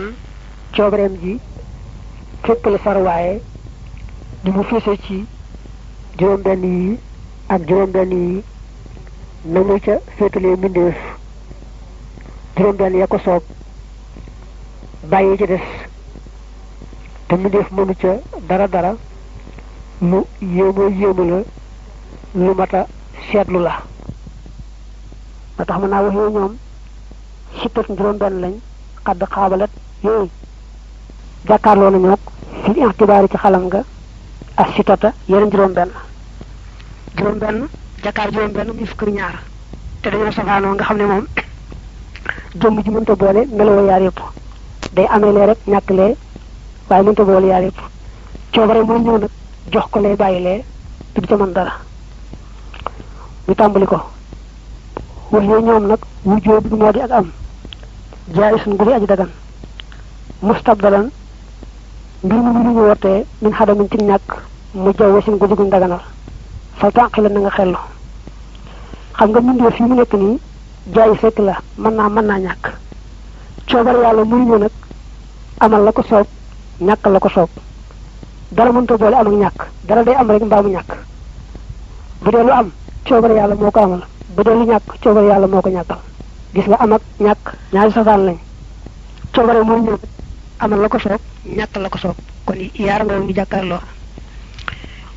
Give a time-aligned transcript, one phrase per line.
[0.00, 0.14] kon
[0.76, 1.32] coobareem ji
[2.44, 2.96] fépp la far
[4.54, 5.16] mu fese ci
[6.18, 6.98] juróom benn yi
[7.54, 8.42] ak juróom benn yi
[9.52, 9.94] na mu ca
[13.00, 13.42] ya ko soob
[15.10, 15.66] bàyyi ci des
[17.28, 18.12] te mbindeef mënu ca
[18.48, 18.92] dara dara
[20.00, 21.38] lu yéemoo yéemu la
[22.34, 22.86] lu mata
[23.30, 23.74] seetlu la.
[25.56, 26.52] Ba tax mën naa waxee ñoom
[27.60, 28.54] sittat juróom benn lañ
[29.04, 29.70] xadd xaabalat
[30.04, 30.28] yooyu
[31.48, 32.20] jàkkaarloo nañu ak
[32.64, 33.80] fil ci xalam nga
[34.56, 35.90] ak sittata yeneen juróom benn.
[37.16, 37.68] Juróom benn
[38.02, 39.34] jàkkaar juróom benn muy fukk ñaar.
[40.02, 41.26] Te dañoo safaanoo nga xam ne moom
[42.60, 44.20] jëmm ji mënta boole meloo yaar yëpp
[44.94, 46.16] day amee lee rek ñàkk lee
[46.88, 47.78] waaye mënta boole yaar yëpp
[48.52, 49.30] coobare mooy ñëw nag
[49.72, 50.64] jox ko lee bàyyi lee
[51.14, 51.72] du ca mën dara.
[53.48, 53.98] Ñu tàmbali ko.
[55.32, 57.30] Yooyu ñoom nag wujjoo bi moo di ak am.
[58.34, 59.30] Jaay suñ gu di aji dagan
[60.42, 61.10] mustabdalan
[62.24, 64.28] mbir mu ñu wootee min xadamin ci ñàkk
[64.74, 66.00] mu jawwe sin gu di guñ daganal
[66.78, 67.78] fal tànqi la na nga xellu.
[69.18, 70.38] Xam nga mbindee fii mu nekk nii
[70.94, 72.64] jaay fekk la mën naa mën naa ñàkk.
[73.70, 74.70] Coobar yàlla muy ñëw nag
[75.60, 76.26] amal la ko soob
[76.80, 77.48] ñàkk la ko soob.
[78.50, 80.90] Dara mënta boole am ak ñàkk dara day am rek mbaa mu ñàkk.
[82.22, 82.70] Bu dee lu am
[83.08, 84.02] coobar yàlla moo ko amal.
[84.36, 85.98] Bu dee lu ñàkk coobar yàlla moo ko ñàkkal.
[86.54, 87.92] Gis nga am ak ñàkk ñaari
[88.26, 88.38] lañ.
[89.66, 89.96] Muy ñëw
[90.60, 91.20] amal la ko soob
[91.56, 92.16] ñàkk la ko soob
[92.46, 93.80] kon yaar nga ñu jàkkaarloo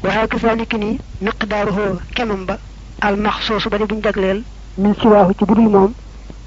[0.04, 2.58] waaye kasaaliki ni miqdaaruhu kemam ba
[3.02, 4.44] al maxsuus ba di buñ jagleel
[4.78, 5.92] min siwaahu ci budul moom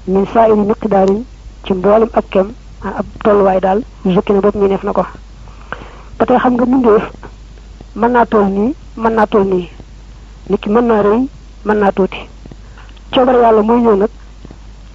[0.07, 1.23] min saa iri miqdaarin
[1.65, 2.47] ci mboolem ab kem
[2.83, 5.05] ab tolluwaay daal jukki na bopp ñu neef na ko
[6.17, 7.03] ba tey xam nga mbindeef
[7.95, 9.69] mën naa toll nii mën naa toll nii
[10.49, 11.21] nit ki mën naa rëy
[11.65, 12.17] mën naa tuuti
[13.13, 14.09] coobare yàlla mooy ñëw nag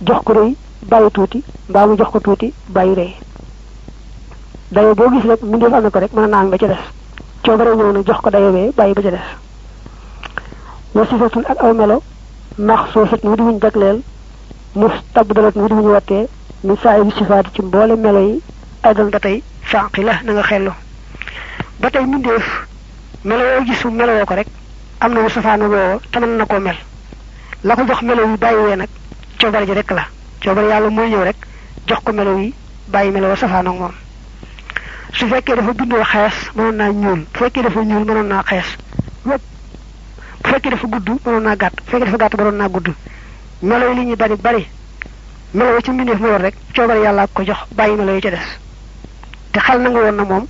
[0.06, 0.56] jox ko rëy
[0.90, 3.12] bàyyi tuuti mbaa mu jox ko tuuti bàyyi rëy
[4.72, 6.80] dayo boo gis rek mbindeef am na ko rek mën naa am ba ca des.
[7.44, 9.26] Coobare ñëw nag jox ko dayo bee bàyyi ba ca des.
[10.94, 12.02] Wa sifatun ak aw melo
[12.58, 14.00] max soosat mu di wuñ jagleel
[14.74, 16.24] mustabdalat mu di wuñu wattee
[16.64, 18.40] min saa yi sifaati ci mboole melo yi
[18.82, 20.72] ay doon ba tey fànqi la na nga xellu.
[21.80, 22.46] Ba tey mbindeef
[23.24, 24.48] melo yoo gisu melo woo ko rek
[25.00, 26.76] am na mu safaana woowo te na koo mel.
[27.64, 28.88] La ko jox melo yi bàyyiwee nag
[29.38, 30.04] coobare ji rek la.
[30.42, 31.36] Coobare yàlla mooy ñëw rek
[31.86, 32.54] jox ko melo yi
[32.88, 33.36] bàyyi melo wa
[35.12, 37.20] su fekkee dafa bindoo xees mënoon naa ñuul.
[37.32, 38.68] Bu fekkee dafa ñuul mënoon naa xees.
[39.24, 39.32] Bu
[40.50, 41.76] fekkee dafa gudd mënoon naa gàtt.
[41.84, 42.88] Bu fekkee dafa gàtt mënoon naa gudd.
[43.62, 44.66] Melo li ñuy bari bari.
[45.54, 48.46] Melo ci mbindeef yor rek coobare yàlla ko jox bàyyi melo yi ca des.
[49.52, 50.46] Te xel na nga woon na moom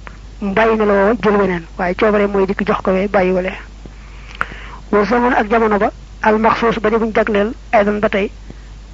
[0.55, 1.65] bàyyi melo woo jël weneen.
[1.79, 3.53] Waaye coobare mooy dikk jox ko wee bàyyi wale.
[4.93, 5.91] Wa zaman ak jamono ba
[6.23, 8.31] al maxsuus ba buñ jagleel ay doon ba tey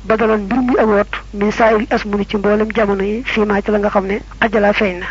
[0.04, 3.70] ba daloon mbir muy awoot min saayil asmuni ci mboolem jamono yi fii maa ci
[3.70, 5.06] la nga xam ne xajalaa feeñ na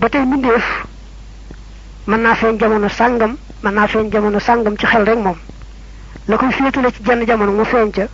[0.00, 0.64] ba tey mbindeef
[2.06, 5.36] mën naa feeñ jamono sàngam mën naa feeñ jamono sàngam ci xel rek moom.
[6.28, 8.06] La koy féetale ci jenn jamono mu feeñ ca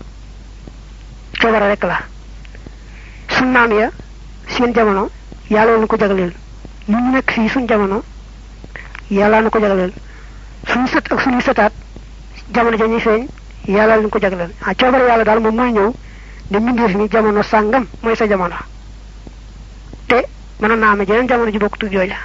[1.41, 1.99] coobare rek la.
[3.29, 3.91] Suñ maam ya
[4.49, 5.11] seen jamono
[5.51, 6.33] yàlla na ko jagleel.
[6.89, 8.03] Li ñu nekk fii suñ jamono
[9.11, 9.93] yàlla na ko jagleel.
[10.69, 11.73] Suñu sët ak
[12.55, 12.77] jamono
[14.09, 14.19] ko
[14.67, 14.75] ah
[16.97, 17.61] mi jamono sa
[18.29, 18.57] jamono.
[20.07, 20.27] Te
[20.63, 22.17] mën naa amee jeneen jamono ji bokk tug jooja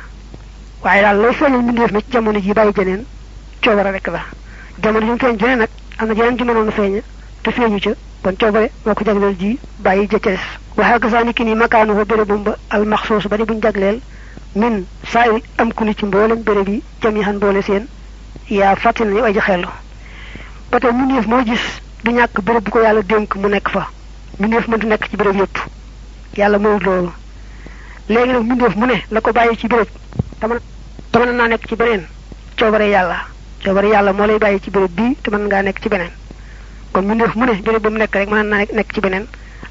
[0.83, 3.05] waaye daal lay feeñal mbindeef mi ci jamono ji bàyyi jeneen
[3.63, 4.21] coobare rek la
[4.83, 7.01] jamono ji mu feeñ jeneen nag am na jeneen ji mënoon a
[7.43, 10.43] te feeñu ca kon coobare moo ko jagleel ji bàyyi ja ca des
[10.77, 13.99] waxee ko ni ki ni makaanu fa bérébum al maxsuus ba di buñ jagleel
[14.55, 17.87] min saa il am ku ni ci mboolem béréb yi jam yi xan boole seen
[18.49, 19.67] yaa fàttali nañu ay ji xellu
[20.71, 21.63] ba tey moo gis
[22.03, 23.89] du ñàkk béréb bu ko yàlla dénk mu nekk fa
[24.37, 25.57] mbindeef mëntu nekk ci béréb yëpp
[26.37, 27.11] yàlla mayut loolu
[28.09, 29.87] léegi nag mbindeef mu ne la ko ci béréb.
[31.11, 32.05] Te mën naa nekk ci beneen
[32.57, 33.17] coobare yàlla.
[33.63, 36.11] Coobare yàlla moo lay bàyyi ci béréb bii te mën ngaa nekk ci beneen.
[36.93, 39.25] Kon mbindeef mu ne béréb ba mu nekk rek mën naa nekk ci beneen.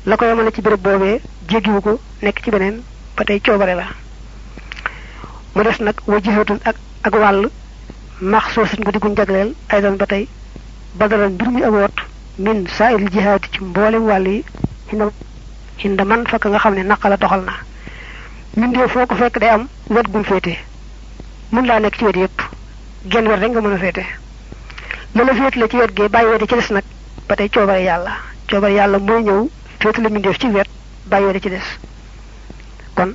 [0.06, 0.24] La ko
[0.54, 2.82] ci béréb boobee jéggiwu ko nekk ci beneen.
[3.16, 3.86] Ba tey la.
[5.54, 7.48] Mu des nag wa jihatun ak ak wàll.
[8.20, 10.28] Max ko jagleel ay doon ba tey.
[10.94, 11.94] Badalan mbir muy awoot
[12.38, 14.44] min saa'il jihaati ci mboolem wàll yi.
[14.88, 15.10] Xinda
[15.78, 17.52] xinda man fakk nga xam ne naqa la doxal na
[18.56, 20.54] mbindee foo ko fekk day am wet gum féete.
[21.52, 22.38] Mën laa nekk ci wet yépp.
[23.10, 24.04] Genn wet rek nga mën a féete.
[25.14, 26.84] La la féete la ci wet gee bàyyi wete ci des nag
[27.28, 28.12] ba tey coobare yàlla.
[28.48, 29.48] Coobare yàlla mooy ñëw
[30.02, 30.68] la mbindeef ci wet
[31.06, 31.66] bàyyi wete ci des.
[32.94, 33.12] Kon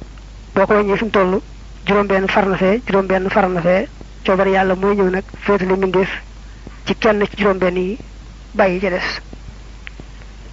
[0.55, 1.41] boo ko wàññee fi mu toll
[1.85, 3.88] juróom-benn far na fee juróom-benn far na fee
[4.25, 6.09] coobare yàlla mooy ñëw nag féete la mbindeef
[6.85, 7.97] ci kenn ci juróom-benn yi
[8.53, 9.21] bàyyi ca des.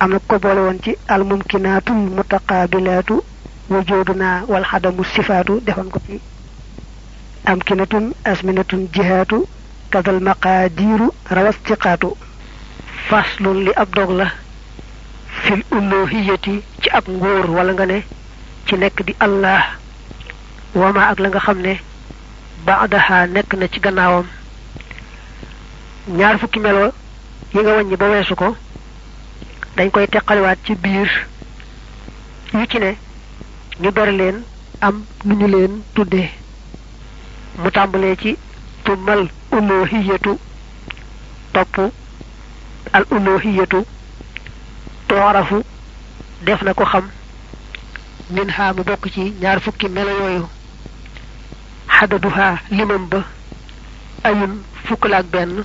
[0.01, 3.23] Am na ko boole woon ci al mumkinaatul mutaqaabilaatu
[3.71, 6.21] وجودنا والحدم الصفات دفن كتي
[7.49, 9.31] أمكنة أزمنة جهات
[9.93, 10.99] كذا المقادير
[11.33, 12.01] روستقات
[13.09, 14.31] فصل لأبدغ له.
[15.43, 18.03] في الألوهية تأب نغور ولنغنى
[18.69, 19.65] تنك دي الله.
[20.75, 21.77] وما أغلنغ خمنى
[22.67, 24.27] بعدها نك نتغناهم
[26.09, 26.93] ñaar fukki melo
[27.55, 28.57] yi nga wagn ba wessu ko
[29.77, 30.73] dañ koy tekkal wat ci
[33.81, 34.43] ñu bari leen
[34.81, 36.29] am nu ñu leen tuddee
[37.61, 38.37] mu tàmbalee ci
[38.85, 40.39] tumal uluhiyatu
[41.53, 41.77] topp
[42.93, 43.85] al uluhiyatu
[45.09, 45.63] toorafu
[46.45, 47.07] def na ko xam.
[48.31, 50.47] min ha mu bokk ci ñaar fukki melo yooyu.
[51.89, 53.25] xadaduha limam ba
[54.25, 55.65] ayun fukk la ak benn.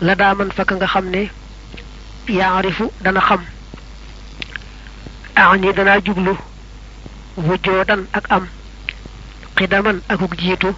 [0.00, 1.30] la daaman fakk nga xam ne
[2.28, 3.42] yaarifu dana xam.
[5.36, 6.36] aani dana jublu.
[7.38, 8.44] Wujoodan ak am
[9.56, 10.70] xidaman akuk jiitu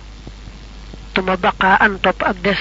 [1.15, 1.97] tuma baqaa an
[2.31, 2.61] ak des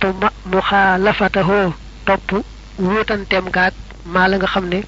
[0.00, 1.72] tuma muxaalafatahoo
[2.06, 2.28] topp
[2.78, 3.74] wuutanteem gaag
[4.12, 4.78] maa la nga xam ne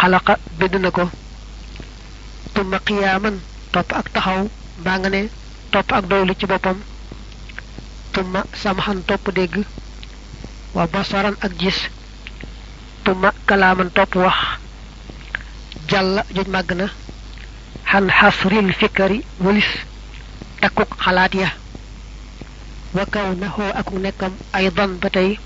[0.00, 1.04] xalaqa bind na ko
[2.54, 3.36] tuma qiyaaman
[3.72, 4.40] topp ak taxaw
[4.80, 5.20] mbaa nga ne
[5.72, 6.78] topp ak doylu ci boppam
[8.12, 9.54] tuma samxan topp dégg
[10.74, 11.78] wa basaran ak gis
[13.04, 13.30] tuma
[14.24, 14.61] wax
[15.88, 16.86] jàlla joj màgg na.
[17.90, 19.70] Xan xasril fikari walis
[20.60, 21.48] takkuk xalaat ya.
[22.94, 25.38] Wa kaw na xoo akuk nekkam aydan ba tey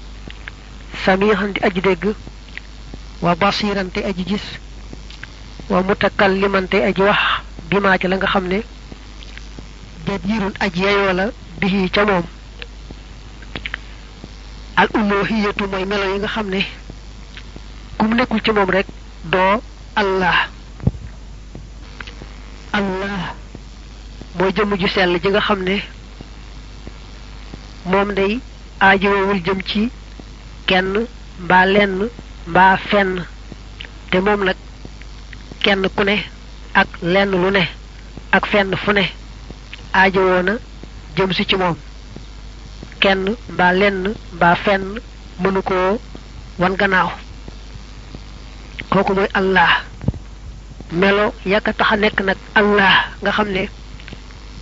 [1.05, 2.05] samihan di aji dégg
[3.23, 4.47] wa basiran te aji gis
[5.71, 7.21] wa mutakalliman te aji wax
[7.69, 8.59] bi maa ci la nga xam ne
[10.07, 10.83] jadirun aji
[11.19, 11.25] la
[11.61, 12.25] bihi ca moom.
[14.77, 16.61] Al uluhiyatu mooy melo yi nga xam ne
[17.99, 18.87] ku mu nekkul ci moom rek
[19.25, 19.63] doo
[19.97, 20.37] allah.
[22.73, 23.35] Allah.
[24.39, 25.77] Mooy jëmm ju sell ji nga xam ne
[27.91, 28.39] moom day
[28.81, 29.89] aajowul jëm ci
[30.67, 31.07] kenn
[31.41, 32.09] mbaa lenn
[32.47, 33.25] mbaa fenn.
[34.11, 34.57] Te moom nag
[35.65, 36.17] kenn ku ne
[36.75, 37.63] ak lenn lu ne
[38.33, 39.05] ak fenn fu ne
[39.95, 40.53] aajowoo na
[41.17, 41.77] jëm si ci moom.
[43.01, 45.01] Kenn mbaa lenn mbaa fenn
[45.41, 45.99] mënu koo
[46.59, 47.11] wan gannaaw.
[48.97, 49.71] Kooku mooy allah
[51.01, 53.63] melo yàkka tax a nekk nag allah nga xam ne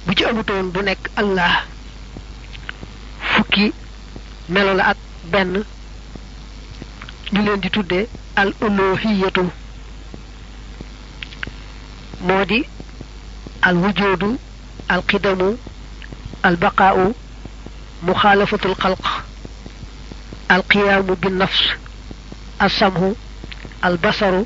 [0.07, 1.53] bu ci amutoon du nekk allah
[3.33, 3.73] fukki
[4.49, 4.97] melo la ak
[5.33, 5.63] benn
[7.33, 9.45] ñu leen di tudde al uluhiyatu
[12.27, 12.59] moo di
[13.63, 14.39] al wujudu
[14.89, 15.57] al qidamu
[16.43, 17.15] al baqaau
[18.03, 19.05] muxaalafatul xalq
[20.49, 21.63] al qiyaamu bin nafs
[22.59, 23.15] al samhu
[23.87, 24.43] al basaru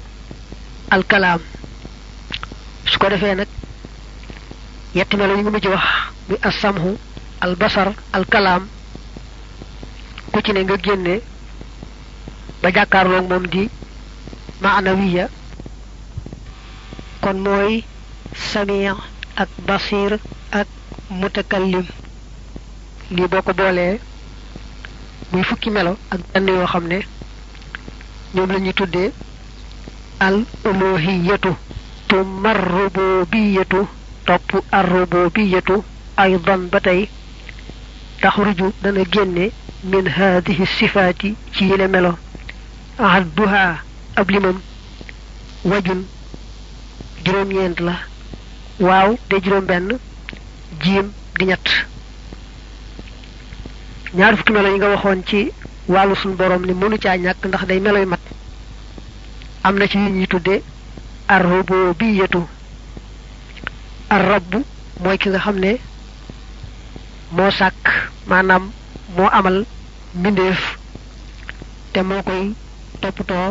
[0.94, 1.40] al kalaam
[2.90, 3.48] su ko defee nag
[4.96, 5.42] yetti melo yi
[5.74, 5.84] wax
[6.28, 6.90] muy al samhu
[7.44, 8.62] al basar al kalaam
[10.32, 11.14] ku ci ne nga génne
[12.62, 13.62] ba jàkkaarloog moom di
[14.62, 15.26] maanawiya
[17.22, 17.84] kon mooy
[18.50, 18.94] samir
[19.42, 20.12] ak basir
[20.60, 20.66] ak
[21.10, 21.86] mutakallim.
[23.10, 23.52] Lii boo ko
[25.32, 26.84] muy fukki melo ak benn yoo xam
[28.34, 28.74] ñoom la ñuy
[30.22, 31.40] الألوهية
[32.10, 33.86] ثم الربوبية
[34.26, 34.40] طب
[34.74, 35.82] الربوبية
[36.20, 37.08] أيضا بتي
[38.22, 39.50] تخرج دنا
[39.84, 41.16] من هذه الصفات
[41.56, 42.14] كي لملو
[43.00, 43.82] عدها
[44.18, 44.60] قبل من؟
[45.64, 46.04] وجن.
[47.26, 47.94] جرم يندلا
[48.80, 49.98] واو دي جرم بن
[50.82, 51.68] جيم دينات
[54.14, 55.52] نعرف كما لنغا وخون كي
[55.88, 58.27] والو سن بروم ني مونو تا نياك نده دي ملو مات
[59.68, 60.54] am na ci yu ñuy tudde
[61.34, 62.40] ar-rububiyatu
[64.14, 64.52] ar-rabb
[65.02, 65.70] mooy ki nga xam ne
[67.36, 67.84] moo sàkk
[68.28, 68.64] maanaam
[69.16, 69.56] moo amal
[70.18, 70.60] mbindeef
[71.92, 72.42] te moo koy
[73.00, 73.48] toppatoo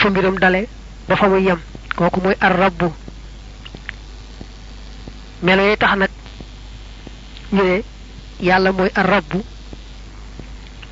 [0.00, 0.60] fa mbiram dale
[1.08, 1.60] ba fa muy yem
[1.96, 2.80] kooku mooy ar-rabb
[5.44, 6.10] melo yi tax nag
[7.54, 7.82] ñu ne
[8.48, 8.70] yàlla
[9.00, 9.30] ar-rabb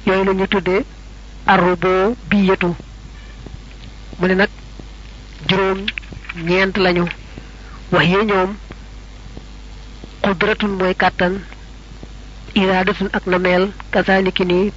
[0.07, 0.83] yooyu la ñu tuddee
[1.53, 2.71] ar-rububiyatu
[4.19, 4.51] mu ne nag
[5.49, 5.81] juróom
[6.47, 7.05] ñeent lañu.
[7.93, 8.51] Wax yi ñoom
[10.23, 11.35] qudratun mooy kàttan
[12.55, 14.73] iraadatun ak nameel kazaliki nii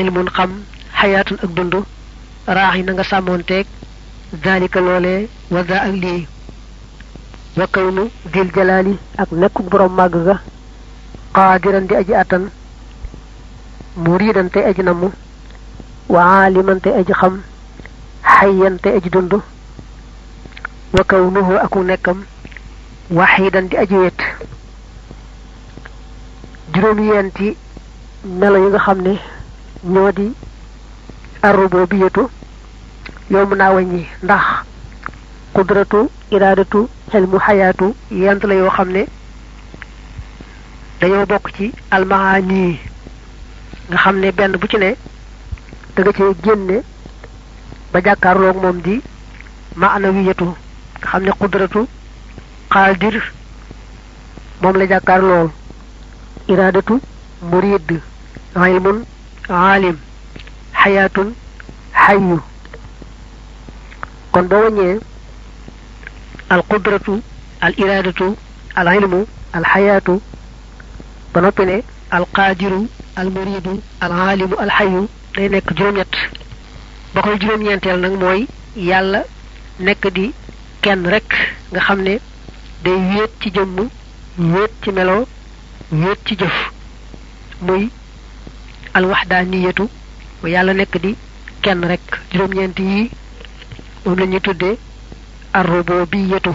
[0.00, 0.50] ilmun xam
[1.00, 1.74] xayaatun ak dund
[2.46, 3.66] raaxi na nga sàmmoonteeg
[4.44, 6.26] zalika loole wa za ak lii.
[7.56, 8.02] Wa kawnu
[8.32, 9.92] dil jalaali ak nekkuk borom
[10.26, 10.36] ga
[11.88, 12.44] di aji attan
[13.96, 15.02] muridan te aji namm
[16.08, 17.34] wa aaliman te aji xam
[18.22, 19.32] xayyan te aji dund
[20.92, 22.24] wa kawnuhu aku nekkam
[23.10, 24.20] waxidan di aji wet.
[26.72, 27.56] Juróom yenti
[28.24, 29.18] melo yi nga xam ne
[29.84, 30.32] ñoo di
[31.42, 32.28] arrububiyatu
[33.30, 34.44] yomb naa wàññi ndax
[35.54, 39.06] qudratu iradatu xelmu xayaatu yent la yoo xam ne
[41.00, 42.78] dañoo bokk ci almaani.
[43.88, 44.94] Nga xam ne benn bu ci ne
[45.96, 46.12] da nga
[46.42, 46.82] génne
[47.92, 48.94] ba jàkkaarloog moom di
[49.76, 51.80] maanawiyatu nga xam ne qudratu
[52.72, 53.16] qaadir
[54.62, 55.48] moom la jàkkaar lool
[56.52, 56.94] iradatu
[57.50, 57.88] murid
[58.68, 58.98] ilmun
[59.48, 59.96] aalim
[60.82, 61.28] xayaatun
[62.04, 62.38] xayu
[64.32, 64.98] kon boo wàññee
[66.54, 67.14] al qudratu
[67.60, 68.36] al iradatu
[68.74, 69.20] al ilmu
[69.56, 70.14] al xayaatu
[71.32, 71.76] ba noppi ne
[72.10, 72.80] al qaadiru
[73.16, 76.14] al muridu al aalimu al xayu day nekk juróom-ñett
[77.14, 78.40] ba koy juróom-ñeenteel nag mooy
[78.88, 79.20] yàlla
[79.86, 80.32] nekk di
[80.82, 81.28] kenn rek
[81.72, 82.14] nga xam ne
[82.84, 83.76] day wéet ci jëmm
[84.52, 85.26] wéet ci melo
[85.92, 86.56] wéet ci jëf
[87.60, 87.90] muy
[88.94, 89.84] alwaxdaaniyatu
[90.42, 91.14] mu yàlla nekk di
[91.62, 93.10] kenn rek juróom-ñeent yi
[94.04, 94.76] moom la ñuy tuddee
[95.52, 96.52] arrububiyatu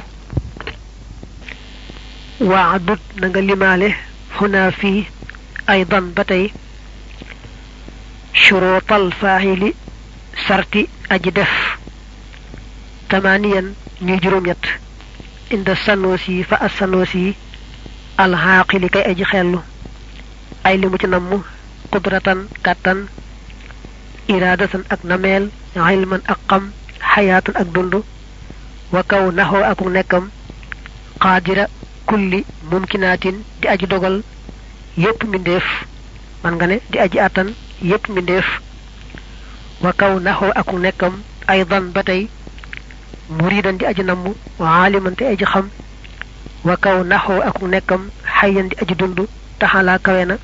[2.40, 3.90] waadut na nga limaale
[4.38, 5.06] xunaa fii
[5.68, 6.46] aydan ba tey
[8.34, 9.06] shuruutal
[10.48, 11.52] sarti aji def
[13.10, 13.68] tamaaniyan
[14.02, 14.64] ñuy juróom-ñett.
[15.52, 17.36] Inda sanoosi fa as sanoosi
[18.18, 19.60] alxaaqili kay aji xellu.
[20.64, 21.44] Ay li mu ci namm
[21.92, 23.00] qudratan kàttan
[24.28, 26.64] iraadatan ak nameel ilman ak xam
[27.14, 27.94] xayaatan ak dund.
[28.94, 30.26] Wa kaw naxoo aku nekkam
[31.20, 31.66] qaadira
[32.08, 34.24] kulli mumkinaatin di aji dogal
[34.98, 35.66] yépp mbindeef.
[36.44, 37.50] Man nga ne di aji àttan
[37.82, 38.46] yépp mbindeef
[39.84, 42.30] وكونه اكو نكم أيضا بتي
[43.30, 45.70] مريدا دي أجي نم وعالما تي أجي خم
[46.66, 49.28] وكونه اكو نكم حيا دي أجي دند
[49.60, 50.38] تحالا كوينا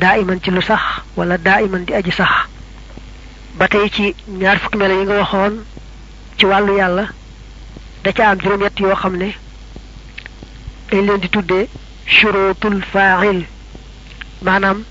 [0.00, 2.46] دائما تي لو صح ولا دائما دي أجي صح
[3.58, 5.64] باتاي تي نيار فك مل ييغا وخون
[6.38, 7.06] تي والو يالا
[8.04, 9.32] دا تي ام جروم يت يو خمني
[10.92, 11.68] لين دي تودي
[12.06, 13.42] شروط الفاعل
[14.42, 14.84] مانام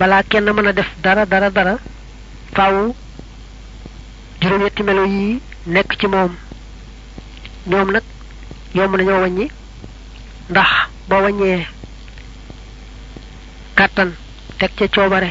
[0.00, 1.78] بلا كين مانا ديف دارا دارا دارا
[2.54, 2.94] faaw
[4.40, 6.32] juróom-ñetti melo yi nekk ci moom.
[7.66, 8.02] ñoom nag
[8.74, 9.46] yomb nañoo wàññi
[10.50, 10.68] ndax
[11.08, 11.66] boo wàññee
[13.76, 14.10] kàttan
[14.58, 15.30] teg ca coobare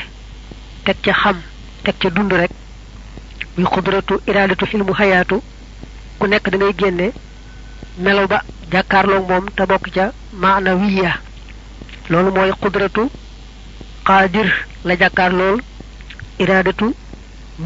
[0.85, 1.37] teg ca xam
[1.83, 2.51] teg ca dund rek
[3.57, 5.41] muy xudratu iradatu xilmu xayaatu.
[6.19, 7.07] ku nekk da ngay génne
[7.97, 11.13] melo ba jàkkaarloog moom te bokk ca maana wiya
[12.09, 13.09] loolu mooy xudratu
[14.05, 14.49] qaadir
[14.85, 15.59] la jàkkaar lool
[16.39, 16.93] iradatu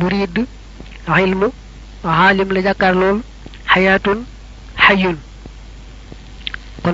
[0.04, 0.48] مريد
[1.08, 1.52] علم
[2.06, 3.22] عالم لا جاكار لول
[3.68, 4.08] حياة
[4.78, 5.16] حي.
[6.84, 6.94] كون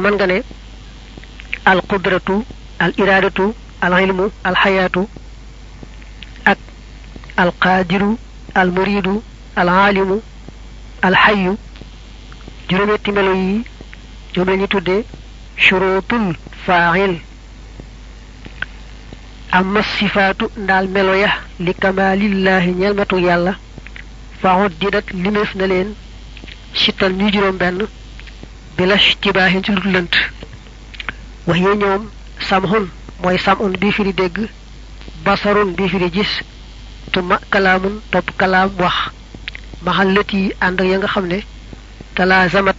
[1.68, 2.44] القدره
[2.82, 3.54] الاراده
[3.84, 5.06] العلم الحياة
[6.48, 6.58] اك
[7.40, 8.16] القادر
[8.58, 9.22] المريد
[9.58, 10.22] العالم
[11.06, 11.56] الحي
[12.70, 13.62] جرمتي ملوي
[14.36, 15.04] جملني تودي
[15.58, 16.12] شروط
[16.66, 17.18] فاعل
[19.52, 23.54] amma sifaatu ndaal melo ya li kamalillahi ñeel matu yàlla.
[24.42, 25.90] Fa uddidat limeef na leen.
[26.74, 27.80] Sittan ñuy juróom benn
[28.78, 30.14] bila tibaahin ci lu lënt.
[31.48, 32.10] Wax yee ñoom
[32.50, 32.86] samhun
[33.22, 34.38] mooy samhun bii firi dégg
[35.26, 36.32] basarun bii firi gis.
[37.12, 38.96] Tuma kalaamun topp kalaam wax.
[39.86, 41.40] Maxal lët yi ya nga xam ne
[42.16, 42.76] talaazamat.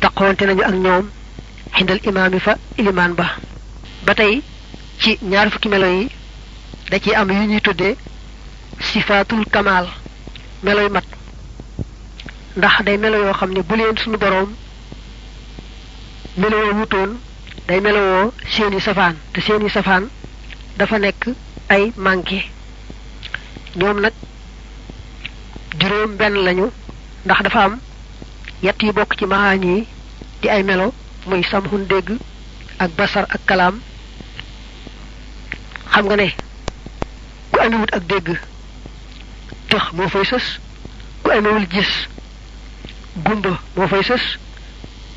[0.00, 1.04] Nañu ak ñoom.
[2.40, 2.54] Fa
[4.06, 4.14] ba
[5.00, 6.08] ci ñaar fukki melo yi
[6.90, 7.96] da ci am yu ñuy tuddee
[8.80, 9.86] sifaatul kamaal
[10.62, 11.04] meloy mat.
[12.56, 14.50] Ndax day melo yoo xam ne bu leen suñu boroom
[16.36, 17.10] melowoo wutoon
[17.68, 20.08] day melowoo seeni safaan te seeni safaan
[20.78, 21.22] dafa nekk
[21.68, 22.40] ay manqué.
[23.76, 24.12] Ñoom nag
[25.80, 26.66] juróom benn lañu
[27.24, 27.78] ndax dafa am
[28.62, 29.86] yett yi bokk ci maxaañ yi
[30.42, 30.92] di ay melo
[31.26, 32.08] muy samxun dégg
[32.78, 33.80] ak basar ak kalaam
[35.98, 36.28] xam nga ne
[37.52, 38.28] ku amewut ak dégg
[39.68, 40.46] tëx moo fay sës
[41.22, 41.90] ku amewul gis
[43.24, 44.24] gumba moo fay sës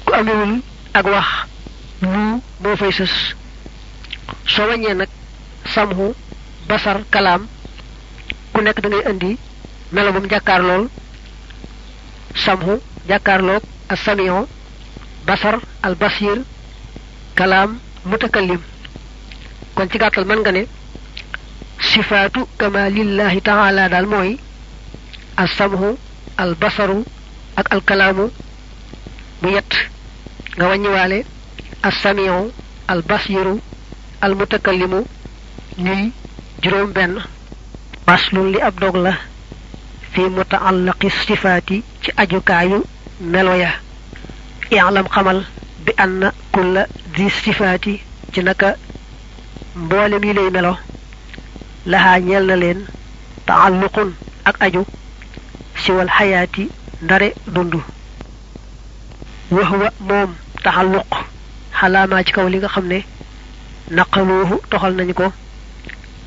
[0.05, 0.53] ku amewul
[0.97, 1.27] ak wax
[2.01, 3.13] lu moo fay sës.
[4.47, 5.09] Soo wàññee nag
[5.73, 6.15] samxu
[6.67, 7.45] basar kalaam
[8.53, 9.37] ku nekk da ngay indi
[9.91, 10.83] melo ba mu jàkkaar lool
[12.45, 14.47] samxu jàkkaarloog as samion
[15.27, 16.37] basar al basir
[17.35, 18.61] kalaam mutakallim
[19.81, 20.61] kon ci gàttal mën nga ne
[21.89, 24.31] sifaatu kamalillahi taala daal mooy
[25.41, 25.89] as samxu
[26.37, 26.97] al basaru
[27.59, 28.25] ak alkalaamu
[29.41, 29.71] bu yett
[30.57, 31.19] nga wàññiwaale
[31.89, 32.51] assamiu
[32.91, 33.55] al basiru
[34.25, 34.99] al mutakallimu
[35.85, 36.03] ñuy
[36.61, 37.13] juróom benn
[38.07, 39.13] baslun li ab dog la
[40.11, 42.77] fi mutaallaqi sifaati ci ajukaayu
[43.31, 43.71] melo ya
[44.71, 45.39] i'lam xamal
[45.85, 46.83] bi anna kulla
[47.15, 47.93] di sifaati
[48.33, 48.69] ci naka
[49.75, 50.73] mboolem yi lay melo
[51.85, 52.79] laxaa ñeel na leen
[53.47, 54.09] taalluqun
[54.45, 54.81] ak aju
[55.83, 56.63] siwal xayaati
[57.03, 57.73] ndare dund
[59.51, 60.31] wax wa moom
[60.63, 61.11] taxalluq
[61.79, 62.99] xalaamaa ci kaw li nga xam ne
[63.91, 65.25] naqaluuhu toxal nañu ko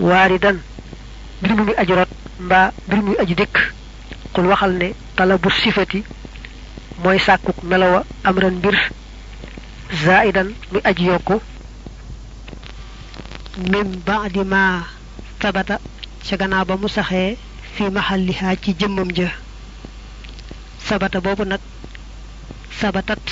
[0.00, 0.56] waaridan
[1.40, 2.10] mbir mu muy aju rot
[2.40, 3.56] mbaa mbir muy aju dikk
[4.34, 6.02] xul waxal ne talabu sifati
[7.02, 8.76] mooy sàkkuk melowa amran mbir
[10.04, 11.40] zaidan muy aji yokku
[13.56, 14.82] min baadi ma
[15.38, 15.78] tabata
[16.26, 16.88] ca gannaaw ba mu
[17.74, 19.28] fi maxallihaa ci jëmmam ja.
[20.86, 21.60] Sabata boobu nag
[22.80, 23.22] sabatat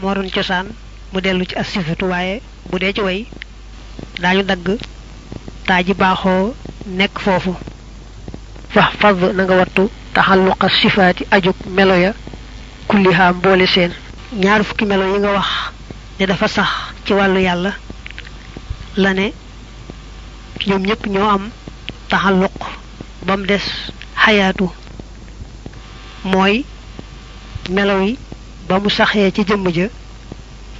[0.00, 0.66] moo doon cosaan
[1.12, 2.40] mu dellu ci as sifatu waaye
[2.70, 3.26] bu dee ci way
[4.22, 4.66] daañu dagg
[5.66, 6.54] taa ji baaxoo
[6.86, 7.18] nekk
[8.74, 12.12] fax fad na nga wattu taxalluqa sifaati ajug melo ya
[12.88, 13.92] kullihaa mboole seen.
[14.42, 15.48] Ñaar fukki melo yi nga wax
[16.18, 16.68] ne dafa sax
[17.04, 17.12] ci
[18.96, 19.32] la ne
[20.66, 21.44] ñoom ñëpp ñoo am
[22.08, 22.56] taxalluq
[23.26, 23.64] ba mu des
[24.22, 24.66] xayaatu.
[26.24, 26.64] mooy
[27.70, 28.18] melo yi
[28.68, 29.86] ba mu saxee ci jëmm ja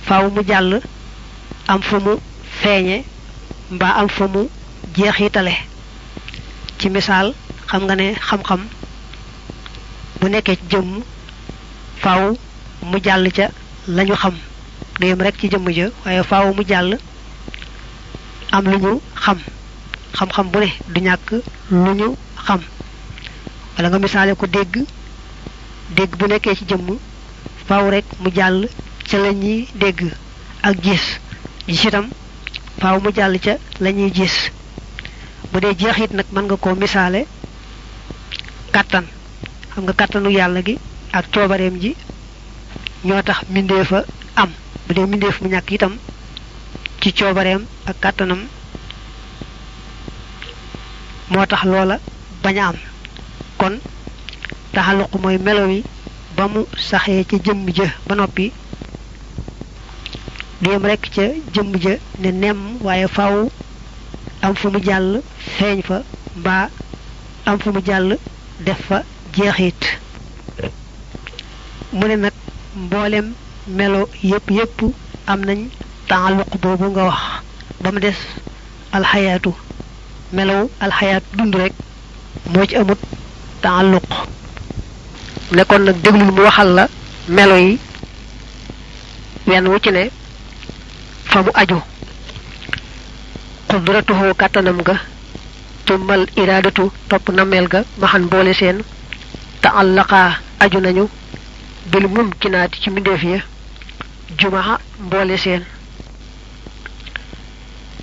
[0.07, 0.81] faaw mu jàll
[1.69, 2.13] am fa mu
[2.61, 3.05] feeñe
[3.71, 4.49] mbaa am fa mu
[4.97, 5.55] jeexitale.
[6.79, 7.35] ci misaal
[7.69, 8.61] xam nga ne xam-xam
[10.21, 11.03] bu nekkee ci jëmm
[12.03, 12.35] faaw
[12.83, 13.47] mu jàll ca
[13.89, 14.35] lañu xam.
[15.01, 16.99] du yem rek ci jëmm ja waaye faaw mu jàll
[18.53, 19.39] am lu ñu xam
[20.17, 21.31] xam-xam bu ne du ñàkk
[21.71, 22.15] lu ñu
[22.47, 22.61] xam.
[23.77, 24.85] Wala nga misaale ko dégg.
[25.97, 26.99] Dégg bu nekkee ci jëmm
[27.67, 28.69] faaw rek mu jàll
[29.11, 30.13] ca la ñuy dégg
[30.63, 31.21] ak gis.
[31.69, 32.09] Gis itam
[32.81, 34.51] faaw mu jàll ca la ñuy gis.
[35.53, 37.27] Bu dee jeexit nag mën nga koo misaale
[38.73, 39.05] kàttan.
[39.75, 40.79] Xam nga kàttanu yàlla gi
[41.13, 41.95] ak coobareem ji
[43.05, 44.05] ñoo tax mbindeef a
[44.37, 44.51] am.
[44.87, 45.97] Bu dee mbindeef mu ñàkk itam
[47.01, 48.41] ci coobareem ak kàttanam
[51.31, 51.97] moo tax loola
[52.43, 52.77] bañ a am.
[53.59, 53.75] Kon
[54.75, 55.81] taxaluq mooy melo yi
[56.37, 57.37] ba mu saxee ca
[57.77, 58.47] ja ba noppi
[60.61, 63.49] du yem rekk ca jëmm ja ne nemm waaye faaw
[64.45, 65.23] am fu mu jàll
[65.89, 65.97] fa
[66.37, 66.69] mbaa
[67.47, 67.81] am fu mu
[68.67, 68.99] def fa
[69.35, 69.83] jeexit
[71.93, 72.33] mu ne nag
[72.77, 73.27] mboolem
[73.79, 74.79] melo yépp yépp
[75.27, 75.61] am nañ
[76.09, 77.21] taalluq boobu nga wax.
[77.83, 78.17] Ba mu des
[78.93, 79.51] alxayaatu
[80.37, 81.73] melow alxayaatu dund rek
[82.53, 83.01] moo ci amut
[83.63, 84.09] taalluq.
[85.55, 86.85] Nekkoon nag déglul mu waxal la
[87.29, 87.79] melo yi
[89.47, 90.03] wenn wu ci ne
[91.31, 91.79] fa mu aju
[93.69, 94.95] qudratuhu kàttanam ga
[95.87, 98.79] tummal iraadatu topp nameel ga maxan boole seen
[99.63, 100.31] taallaqaa
[100.63, 101.05] aju nañu
[101.91, 103.39] bil mumkinaati ci mbindeef ya
[104.39, 104.79] jumaa
[105.45, 105.63] seen.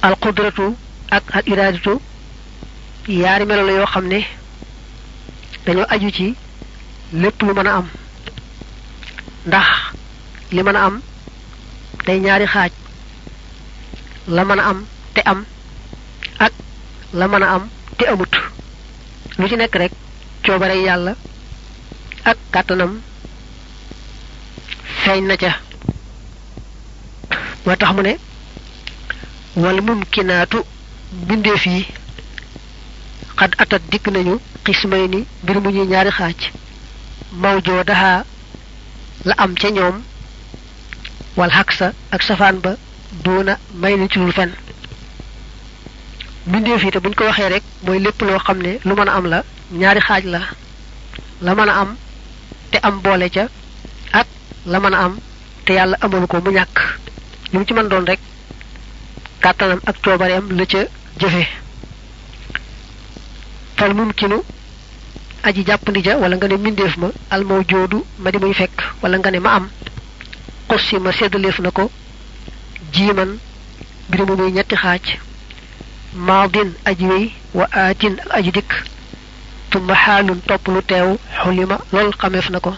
[0.01, 0.75] Al qudratu
[1.11, 1.99] ak al iraadatu
[3.07, 4.19] yaari melo la yoo xam ne
[5.65, 6.35] dañoo aju ci
[7.13, 7.87] lépp lu mën a am.
[9.47, 9.67] ndax
[10.51, 11.01] li mën a am
[12.05, 12.71] day ñaari xaaj.
[14.27, 15.45] la mën a am te am
[16.39, 16.53] ak
[17.13, 18.33] la mën a am te amut.
[19.37, 19.91] lu ci nekk rek
[20.45, 21.15] coobare yàlla
[22.23, 22.99] ak kàttanam
[25.03, 25.51] feeñ na ca.
[27.65, 28.13] moo tax mu ne
[29.55, 30.59] wal mumkinaatu
[31.27, 31.85] bindeef yi
[33.39, 36.39] xad atat dikk nañu xismay ni mbir mu ñuy ñaari xaaj.
[37.41, 38.23] Mawjoo daxaa
[39.27, 39.95] la am ca ñoom
[41.37, 42.71] wal xaksa ak safaan ba
[43.23, 44.51] duuna may na ci lul fen.
[46.47, 50.01] Mbindeef yi te buñ ko waxee rek mooy lépp loo xam lu am la ñaari
[50.25, 50.39] la.
[51.41, 51.95] La am
[52.71, 53.47] te am boole ca
[54.11, 54.27] ak
[54.65, 55.13] la am
[55.65, 56.77] te yàlla amalu ko mu ñàkk.
[57.53, 58.19] Lu ci mën doon rek
[59.89, 59.95] ak
[60.57, 60.81] la ca
[63.81, 64.37] fal mumkinu
[65.47, 69.31] aji jàppandi ja wala nga ne mbindeef ma almawjoodu ma di muy fekk wala nga
[69.31, 69.65] ne ma am
[70.69, 71.83] xossi ma seddaleef na ko
[72.93, 73.31] jiiman
[74.07, 75.05] mbir mu muy ñetti xaaj
[76.27, 77.25] maadin aji wéy
[77.57, 78.71] wa aatin ak aji dikk
[79.71, 81.09] tumma xaalun topp lu teew
[81.41, 82.71] xulima lool xameef na ko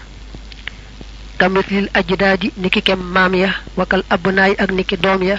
[1.40, 5.38] kamitlil ajdaadi niki kem maam ya wakal abnaay ak niki doom ya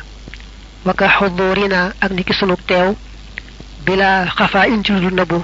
[0.85, 2.93] waka xudurina ak niki sunug teew
[3.87, 5.41] bila xafaa in lu nabu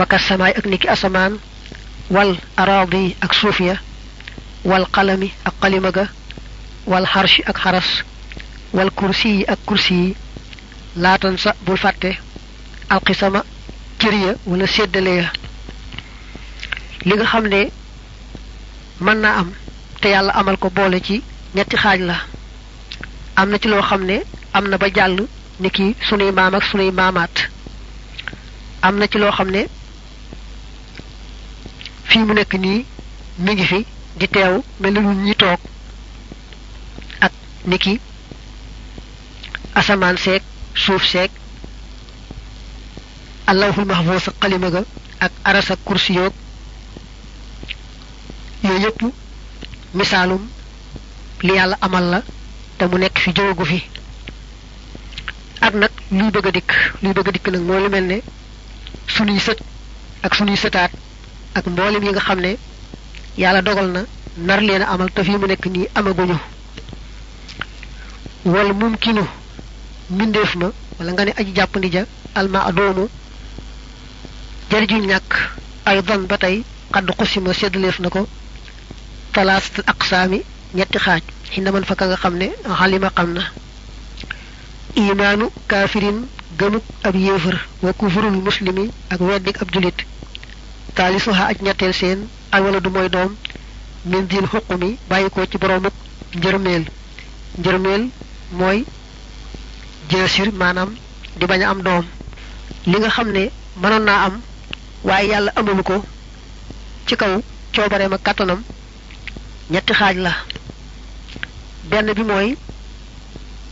[0.00, 1.36] waka samaay ak niki asamaan
[2.14, 3.60] wal araadi ak suuf
[4.64, 6.04] wal qalami ak qalima ga
[6.90, 7.88] wal xarshi ak xaras
[8.72, 10.16] wal kursi yi ak kursi yi
[10.96, 12.10] laatan sa bul fàtte
[12.88, 13.40] alxisama
[14.00, 15.26] cër ya wala séddale ya
[17.04, 17.60] li nga xam ne
[19.04, 19.48] mën am
[20.00, 21.16] te yàlla amal ko boole ci
[21.54, 22.16] ñetti xaaj la
[23.36, 24.16] am na ci loo xam ne
[24.80, 25.16] ba jàll
[25.60, 27.34] ni ki sunuy ak sunuy maamaat
[28.82, 29.50] am ci loo xam
[32.10, 32.78] fii mu nekk nii
[33.44, 33.78] mi ngi fi
[34.18, 35.60] di teew mel ni ñi toog
[37.26, 37.32] ak
[37.70, 37.94] niki
[39.80, 40.42] asamaan seeg
[40.74, 41.30] suuf seeg
[43.50, 44.82] allahul mahfuus ak xalima ga
[45.24, 46.34] ak aras ak kursi yoog
[48.64, 49.00] yooyu yëpp
[49.94, 50.42] misaalum
[51.46, 52.20] li yàlla amal la
[52.78, 53.78] te mu nekk fi jógu fi.
[55.60, 56.70] Ak nag luy bëgg a dikk
[57.02, 58.18] luy bëgg a dikk nag moo lu mel ne
[59.14, 59.58] sunuy sët
[60.22, 60.92] ak sunuy sëtaat
[61.54, 62.56] ak mboolem yi nga xam ne
[63.38, 64.00] yàlla dogal na
[64.36, 66.36] nar leen a amal te mu nekk nii amaguñu
[68.44, 69.24] wala mumkinu
[70.10, 72.02] mbindeef ma wala nga ne aji jàppandi ja
[72.34, 73.08] alma adoomu
[74.70, 75.30] jariñu ñàkk
[75.84, 78.26] ay don ba tey xadd xusima séddaleef na ko
[79.32, 79.76] talaasat
[80.74, 82.46] ñetti xaaj xinda man fa ka nga xam ne
[82.78, 83.30] xalima xam
[85.68, 86.18] kaafirin
[86.58, 89.98] gëmuk ab yéefar wa kufurul muslimi ak weddik ab julit
[90.96, 92.18] taalisuha aj ñetteel seen
[92.52, 93.30] alwala du mooy doom
[94.10, 95.92] min diil xuqumi bàyyi ko ci boroomuk
[96.38, 96.84] njërmeel.
[97.58, 98.02] Njërmeel
[98.58, 98.78] mooy
[100.10, 100.90] jeesir maanaam
[101.38, 102.04] di bañ a am doom.
[102.90, 103.42] Li nga xam ne
[103.82, 104.34] mënoon naa am
[105.04, 105.96] waaye yàlla amalu ko
[107.06, 107.32] ci kaw
[107.74, 108.60] coobareem ak kàttanam
[109.72, 110.32] ñetti xaaj la.
[111.90, 112.48] Benn bi mooy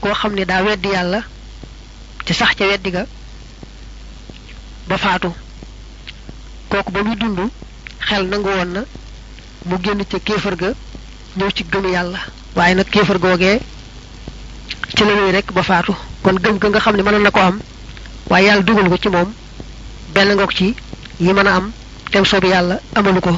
[0.00, 0.88] koo xam ne daa weddi
[2.28, 3.06] ci sax ca weddi ga
[4.88, 5.32] ba faatu
[6.68, 7.38] kooku ba muy dund
[8.08, 8.80] xel nangu woon na
[9.68, 10.70] mu génn ca kéefër ga
[11.36, 12.18] ñëw ci gëm yàlla.
[12.56, 13.58] Waaye nag kéefër googee
[14.96, 15.94] ci la ñuy rek ba faatu.
[16.22, 17.60] Kon gëm ga nga xam ne mënoon na ko am
[18.30, 19.32] waaye yàlla dugal ko ci moom
[20.14, 20.74] benn ngoog ci
[21.20, 21.72] yi mën a am
[22.10, 23.32] tem soobi yàlla amalu ko.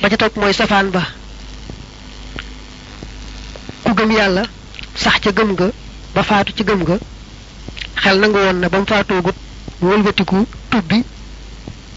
[0.00, 1.02] Ba ca topp mooy safaan ba.
[3.84, 4.42] Ku gëm yàlla
[4.94, 5.66] sax ca gëm ga
[6.14, 6.96] ba faatu ci gëm ga
[8.02, 9.34] xel nangu woon na ba mu faatoogut
[10.70, 11.04] tubbi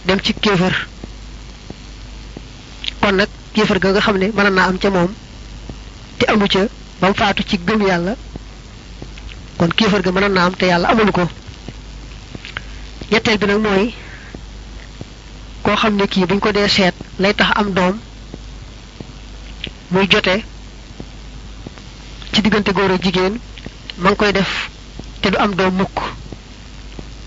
[0.05, 0.87] dem ci kéefër
[3.01, 5.13] kon nag kéefër ga nga xam ne mën naa am ca moom
[6.17, 6.61] te amu ca
[6.99, 8.15] ba mu faatu ci gëm yàlla.
[9.57, 11.25] Kon kéefër ga mën naa am te yàlla amalu ko.
[13.11, 13.93] Ñetteel bi nag mooy
[15.63, 17.99] koo xam ne kii buñ ko dee seet lay tax am doom
[19.91, 20.43] muy jote
[22.31, 23.39] ci diggante góor ak jigéen
[23.97, 24.69] ma koy def
[25.21, 25.97] te du am doom mukk.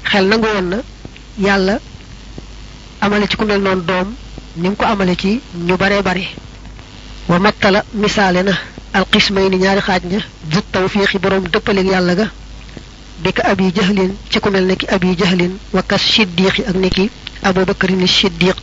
[0.04, 0.78] Xel nangu woon na
[1.38, 1.78] yàlla
[3.00, 4.08] amale ci ku mel noonu doom
[4.56, 6.24] ni ko amale ci ñu bare bare
[7.28, 8.52] wa mattala misaale na
[8.92, 10.18] alxismay ni ñaari xaaj ña
[10.50, 12.26] jut tawfiixi boroom dëppaleeg yàlla ga
[13.22, 16.88] bi abi jahlin ci ku mel ne ki abi jahlin wa kas siddiqi ak ne
[16.88, 17.10] ki
[17.42, 18.56] abubakarin siddiq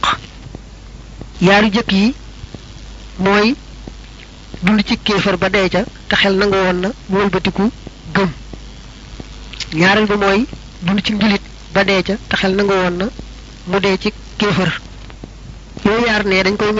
[1.42, 2.14] yaari jëkk yi
[3.20, 3.56] mooy
[4.64, 7.72] dund ci kéefar ba dee ca te xel nangu woon na mu wëlbatiku
[8.16, 8.30] gëm
[9.74, 10.46] ñaareel bi mooy
[10.82, 11.42] dund ci njulit
[11.74, 13.06] ba dee ca te xel nangu woon na
[13.68, 14.72] mu dee ci kéefar
[15.86, 16.72] yooyu yaar ne dañ koy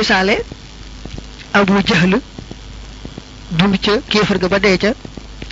[1.54, 2.14] abu jahl
[3.58, 4.92] dund ca kéefar ga ba ca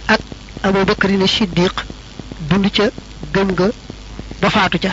[0.08, 0.20] ak
[0.64, 1.74] abu bakarin siddiq
[2.50, 2.86] dund ca
[3.34, 3.68] gëm ga
[4.42, 4.92] ba faatu ca.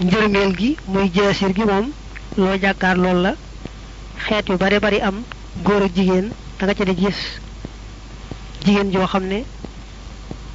[0.00, 1.86] Njërmeel gi muy jaasir gi moom
[2.36, 3.32] loo jàkkaar lool la
[4.26, 5.16] xeet yu bare bari am
[5.64, 7.20] góor ak jigéen da nga ca di gis.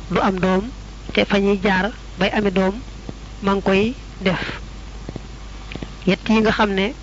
[0.10, 0.64] Du am doom
[1.14, 2.76] te fa ñuy jaar bay ami doom
[3.62, 4.60] koy def.
[6.06, 6.94] Yett yi nga xam ne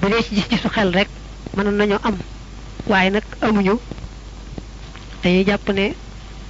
[0.00, 1.08] bu dee ci gis gisu xel rek
[1.56, 2.16] mënoon nañoo am.
[2.86, 3.78] Waaye nag amuñu.
[5.22, 5.94] Dañuy jàpp ne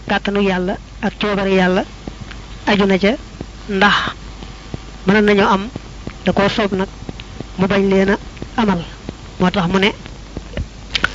[0.09, 1.85] kàttanu yàlla ak coobare yàlla
[2.67, 3.13] aju na ca.
[3.69, 3.95] Ndax
[5.07, 5.69] mënoon nañoo am
[6.25, 6.89] da koo soob nag
[7.59, 8.17] mu bañ leen a
[8.57, 8.83] amal.
[9.41, 9.91] Moo tax mu ne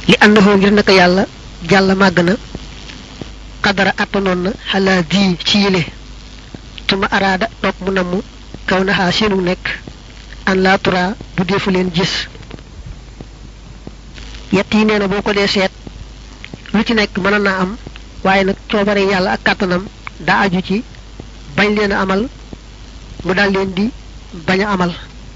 [0.07, 1.25] li àndafoo ngir naka yàlla
[1.69, 2.33] jàll màgg na
[3.63, 5.81] xadara attanoon xalaa di ci yile
[6.87, 8.11] tuma araada toog mu namm
[8.69, 9.65] kaw naxaa seenu nekk
[10.49, 11.03] an laa tura
[11.35, 12.13] bu defu leen gis.
[14.55, 15.71] Yett yi nee na boo ko dee seet
[16.73, 17.71] lu ci nekk mën naa am
[18.23, 19.83] waaye nag coobare yàlla ak kàttanam
[20.27, 20.83] daa aju ci
[21.55, 21.69] bañ
[22.03, 22.21] amal
[23.25, 23.85] mu daal leen di
[24.47, 24.91] bañ a amal.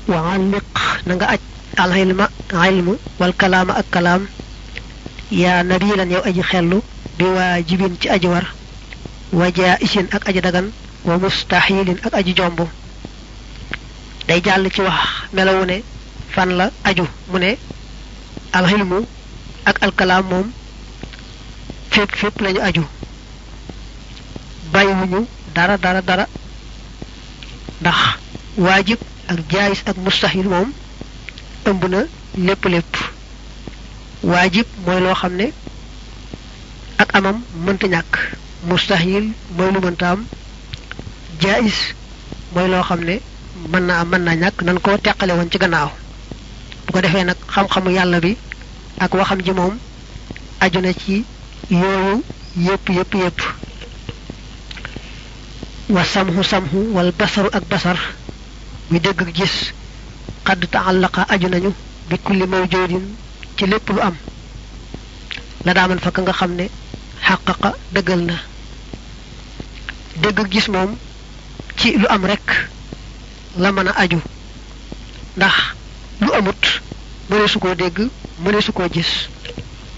[0.08, 0.66] Wa alliq
[1.06, 1.42] na nga aj
[1.84, 4.24] al ilma wal kalaama ak kalaam.
[5.32, 6.78] Yaa nabilan yow aji xellu
[7.18, 8.46] bi waajibin ci aji war
[9.34, 10.68] wa jaisin ak aji dagan
[11.06, 12.60] wa mustahilin ak aji jomb.
[14.28, 15.00] Day jàll ci wax
[15.34, 15.66] melawu
[16.34, 17.58] fan la aju mu ne
[18.54, 19.06] alxilmu
[19.66, 20.48] ak alkalaam moom
[21.92, 22.84] fépp fépp lañu aju.
[24.74, 26.26] Bàyyiwuñu dara dara dara.
[27.82, 27.98] Ndax
[28.58, 30.72] waajib ak jaayis ak mustahil moom
[31.66, 32.00] ëmb na
[32.38, 32.94] lépp lépp.
[34.24, 35.52] Waajib mooy loo ne
[36.98, 37.88] ak amam mënta
[38.68, 40.26] mustahil mooy lu am
[41.42, 41.80] jaayis
[42.54, 43.16] mooy loo xam ne
[43.72, 45.90] mën naa am mën naa ñàkk nan ko teqale woon ci gannaaw.
[46.86, 48.38] Bu ko defee nag xam-xamu yàlla bi
[49.04, 49.74] ak waxam ji moom
[50.64, 51.26] aju na ci
[51.70, 52.24] yooyu
[52.66, 53.40] yépp yépp yépp
[55.90, 57.98] wa samhu samhu wal basaru ak basar
[58.90, 59.56] muy dégg ak gis
[60.46, 61.72] xadd taallaqa aju nañu
[62.10, 63.06] bi kulli mawjudin
[63.58, 64.16] ci lépp lu am.
[65.66, 66.66] La daaman fa ka nga xam ne
[67.28, 68.36] xàqaqa dëggal na.
[70.42, 70.98] Ak gis moom
[71.82, 72.50] ci lu am rekk
[73.58, 74.20] la mën a aju.
[75.38, 75.56] Ndax
[76.22, 76.64] lu amut
[77.30, 77.98] mëne su koo dégg
[78.44, 79.12] mëne su koo gis.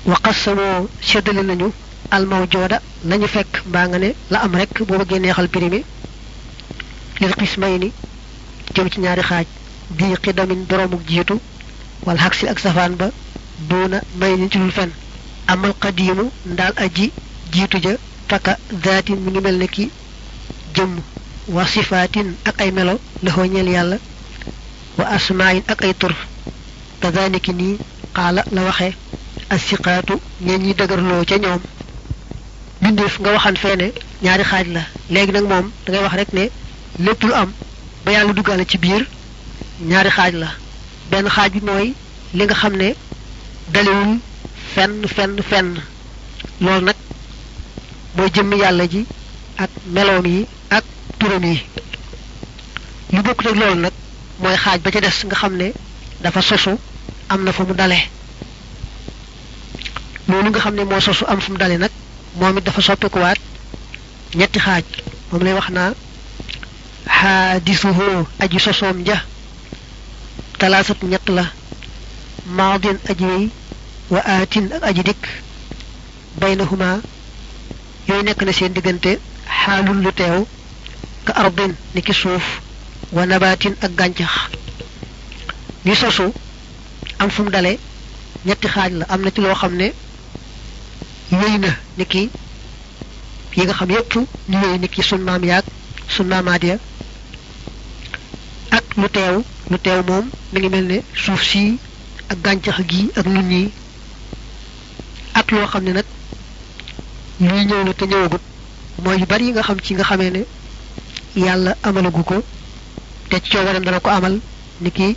[0.05, 1.67] Waqas samoo séddale nañu
[2.15, 2.77] almawjooda
[3.09, 5.83] lañu fekk mbaa nga ne la am rekk boo bëggee neexal pirimi
[7.19, 7.89] lil xismay ni
[8.73, 9.47] jëm ci ñaari xaaj.
[9.97, 11.35] Bii xidamin boroomu jiitu
[12.05, 13.07] wala xagsi ak safaan ba
[14.19, 14.91] may ci dul fen.
[15.47, 17.11] Amal qadiimu ndaal aji
[17.51, 17.91] jiitu ja
[18.29, 19.91] fakka zaatin mi ngi mel ne ki
[20.75, 20.93] jëmm
[21.47, 23.97] wa sifaatin ak ay melo laxoo ñeel yàlla
[24.97, 26.13] wa asmaayin ak ay tur.
[27.01, 27.77] Kazaniki nii
[28.15, 28.93] xaala la waxe
[29.49, 31.61] asiqaatu ñeen ñi dëgërloo ca ñoom.
[32.81, 33.87] Bindeef nga waxan feene
[34.23, 34.81] ñaari xaaj la.
[35.09, 36.49] Léegi nag moom da ngay wax rek ne
[36.99, 37.51] lépp lu am
[38.05, 39.05] ba yàlla duggaale ci biir
[39.81, 40.47] ñaari xaaj la.
[41.11, 41.93] Benn xaaj bi mooy
[42.33, 42.95] li nga xam ne
[43.73, 44.19] dalewul
[44.73, 45.69] fenn fenn fenn.
[46.61, 46.95] Loolu nag
[48.15, 49.05] mooy jëmm yàlla ji
[49.57, 50.45] ak meloom yi
[51.23, 51.57] turam yi.
[53.13, 53.93] Lu bokkut ak loolu nag
[54.41, 55.67] mooy xaaj ba ca des nga xam ne
[56.21, 56.73] dafa sosu
[57.29, 57.99] am na fu mu dale.
[60.27, 61.91] Loolu nga xam ne moo sosu am fu mu dale nag
[62.39, 63.39] moom it dafa soppikuwaat
[64.35, 64.83] ñetti xaaj.
[65.31, 65.91] Moom lay wax naa
[67.17, 69.17] xaadisuhu aji sosoom ja
[70.59, 71.45] talaasat ñett la
[72.57, 73.49] maadin aji wéy
[74.09, 75.23] wa aatin aji dikk
[76.39, 76.99] baynahuma
[78.07, 79.19] yooyu nekk na seen diggante
[79.59, 80.45] xaalul lu teew
[81.27, 82.43] كأرض لكسوف
[83.11, 84.49] ونبات أغانجح
[85.85, 86.31] نيسوسو
[87.21, 87.77] أم فم دالي
[88.45, 89.91] نيتي خاج لا أم نتي لو خامني
[91.31, 92.29] يينا نيكي
[93.57, 95.65] ييغا خام ييب نيي نيكي سنام ياك
[96.17, 96.79] سنام ماديا
[98.73, 101.77] أك لو تيو لو تيو موم ميغي ملني سوف سي
[102.31, 103.69] أك غانجح جي أك نيت ني
[105.35, 106.05] أك لو خامني نك
[107.41, 108.41] ني نيو لو تي نيو غوت
[108.99, 110.43] موي بار ييغا خام سي غا خامي
[111.35, 112.35] yàlla amalagu ko
[113.29, 114.39] te ci coobareem dana ko amal
[114.81, 115.15] ni ki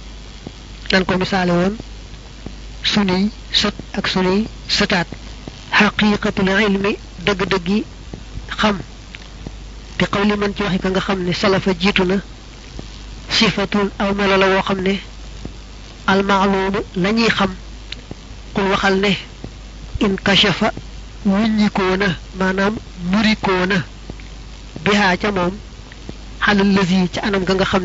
[0.93, 1.77] nan ko misaale woon
[2.83, 5.07] sunuy sët ak sunuy sëtaat
[5.79, 7.85] xaqiqatul ilmi dëgg-dëggi
[8.61, 8.77] xam
[9.99, 12.17] bi xawli man ci waxi ka nga xam ne salafa jiitu na
[13.99, 14.95] aw melo la woo xam ne
[16.07, 16.81] almaalumu
[17.37, 17.51] xam
[18.55, 19.13] kul waxal ne
[20.01, 20.73] in kashafa
[21.27, 22.75] wuññikoona maanaam
[23.11, 23.77] murikoona
[24.85, 25.55] bihaa ca moom
[26.45, 27.85] xalal lësi ca anam ga nga xam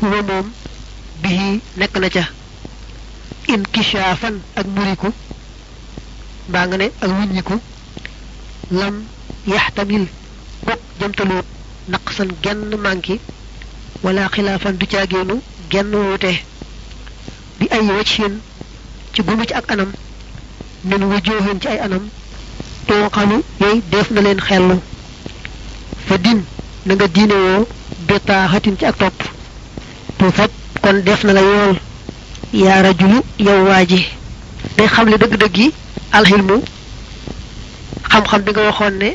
[0.00, 0.46] huwa moom
[1.22, 2.24] bihi nekk na ca.
[3.52, 5.08] In kishaafan ak muriku
[6.48, 7.56] mbaa nga ne ak wuññiku
[8.70, 8.94] lam
[9.46, 10.04] yaxtamil
[10.66, 11.46] bokk jëmtaluut
[11.88, 13.16] naqsan genn manki
[14.02, 15.34] wala xilaafan du caageenu
[15.70, 16.32] genn wuute
[17.58, 18.34] bi ay wajhin
[19.12, 19.90] ci gumu ci ak anam
[20.84, 22.04] min wujuhin ci ay anam
[22.86, 24.76] tooxalu yooyu def na leen xellu.
[26.06, 26.40] Fa din
[26.86, 27.66] na nga diine woo
[28.08, 29.18] betaaxatin ci ak topp.
[30.18, 30.50] Tu fab
[30.82, 31.76] kon def na la yool.
[32.52, 34.06] Yaa rajulu yow waa ji
[34.76, 35.70] day xamle dëgg-dëgg yi
[36.12, 36.56] alxilmu
[38.10, 39.10] xam-xam bi nga waxoon ne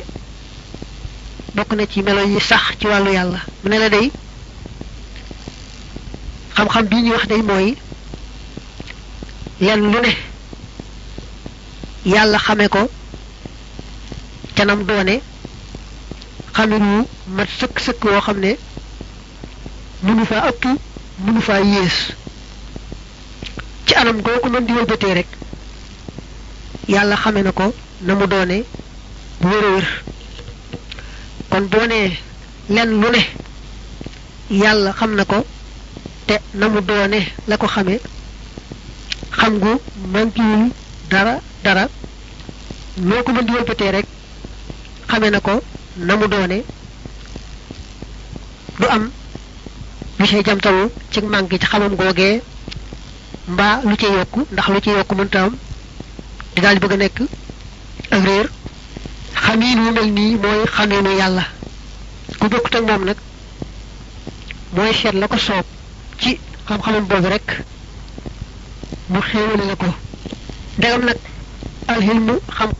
[1.54, 3.38] bokk na ci melo yi sax ci wàllu yàlla.
[3.62, 4.10] Mu ne la day
[6.56, 7.76] xam-xam bii ñuy wax day mooy
[9.60, 10.12] lenn lu ne
[12.06, 12.88] yàlla xame ko
[14.54, 15.20] canam doone
[16.64, 18.56] wu mat sëkk sëkk woo xam ne
[20.02, 20.64] mënu faa ëpp
[21.24, 21.96] mënu faa yées.
[23.86, 25.26] Ci anam goo ko mën di wëlbatee rek
[26.88, 28.64] yàlla xame na ko na mu doone
[29.40, 29.84] bu wér
[31.50, 32.18] kon boo nee
[32.68, 33.22] lenn lu ne
[34.50, 35.44] yàlla xam na ko
[36.26, 37.98] te na mu doone la ko xame
[39.38, 39.72] xam gu
[40.12, 40.70] mankiwul
[41.10, 41.88] dara dara.
[42.96, 44.06] Noo ko mën di wëlbatee rek
[45.08, 45.60] xame na ko
[45.96, 46.62] na mu doone
[48.78, 49.10] du am
[50.18, 52.42] lu cay jamtalu ci manqué ci xamam googee
[53.48, 55.56] mbaa lu ci yokku ndax lu ci yokku mënta am
[56.54, 57.18] di daal di bëgg a nekk
[58.10, 58.48] ak réer.
[59.34, 61.44] Xamiin wu mel nii mooy xamiinu yàlla.
[62.38, 63.16] Ku bokkut ak moom nag
[64.72, 65.64] mooy seet la ko soob
[66.18, 67.62] ci xam-xamam boobu rek
[69.08, 69.86] mu xéewale la ko.
[70.78, 71.18] Ndegam nag
[71.88, 72.70] alxilmu xam